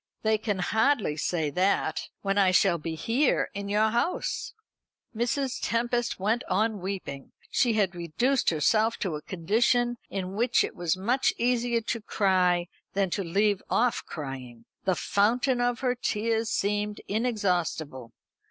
[0.23, 4.55] "They can hardly say that, when I shall be here in your house!"
[5.15, 5.59] Mrs.
[5.61, 7.33] Tempest went on weeping.
[7.51, 12.65] She had reduced herself to a condition in which it was much easier to cry
[12.93, 14.65] than to leave off crying.
[14.85, 18.11] The fountain of her tears seemed inexhaustible.